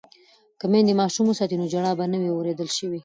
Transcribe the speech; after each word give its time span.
که 0.59 0.65
میندې 0.71 0.93
ماشوم 1.01 1.25
وساتي 1.27 1.55
نو 1.59 1.65
ژړا 1.73 1.91
به 1.97 2.05
نه 2.11 2.17
وي 2.21 2.29
اوریدل 2.33 2.69
شوې. 2.77 2.99